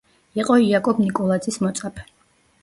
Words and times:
იყო 0.43 0.55
იაკობ 0.63 1.01
ნიკოლაძის 1.03 1.61
მოწაფე. 1.67 2.09